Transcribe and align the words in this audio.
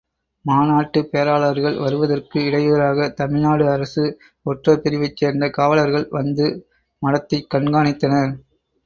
மாநாட்டுப் 0.45 1.09
பேராளர்கள் 1.11 1.75
வருவதற்கு 1.77 2.37
இடையூறாக 2.43 3.09
தமிழ்நாடு 3.11 3.65
அரசு 3.69 4.05
ஒற்றர் 4.45 4.81
பிரிவைச் 4.81 5.15
சேர்ந்த 5.15 5.49
காவலர்கள் 5.51 6.07
வந்து 6.11 6.47
மடத்தைக் 7.01 7.51
கண்காணித்தனர். 7.53 8.33